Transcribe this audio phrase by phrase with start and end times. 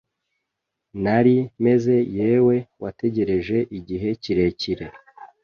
[1.03, 4.85] Nari meze yewe wategereje igihe kirekire